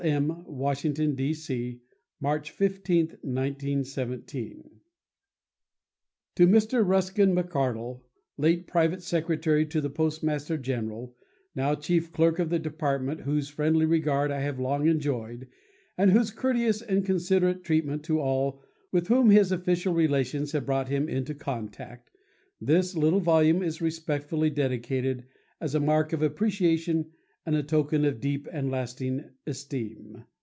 [0.03, 0.43] M.
[0.47, 1.31] Washington, D.
[1.35, 1.79] C.
[2.19, 4.79] March 15, 1917.
[6.37, 6.83] To Mr.
[6.83, 8.01] Ruskin McArdle,
[8.35, 11.15] late Private Secretary to the Postmaster General,
[11.53, 15.47] now Chief Clerk of the Department, whose friendly regard I have long enjoyed
[15.99, 20.87] and whose courteous and considerate treatment to all with whom his official relations have brought
[20.87, 22.09] him into contact,
[22.59, 25.27] this little volume is respectfully dedicated
[25.59, 27.11] as a mark of appreciation
[27.43, 30.23] and a token of deep and lasting esteem.